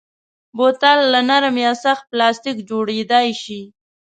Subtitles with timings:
[0.57, 3.61] بوتل له نرم یا سخت پلاستیک جوړېدای شي.